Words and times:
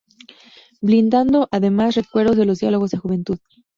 Brindando, 0.81 1.47
además, 1.51 1.93
recuerdos 1.93 2.35
de 2.35 2.45
los 2.45 2.57
diálogos 2.59 2.89
de 2.89 2.97
juventud. 2.97 3.37